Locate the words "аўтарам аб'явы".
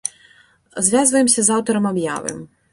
1.59-2.37